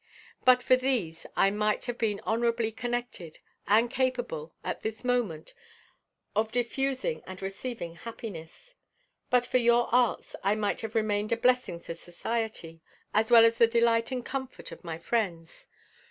[0.43, 5.53] But for these I might have been honorably connected, and capable, at this moment,
[6.35, 8.73] of diffusing and receiving happiness.
[9.29, 12.81] But for your arts I might have remained a blessing to society,
[13.13, 15.67] as well as the delight and comfort of my friends.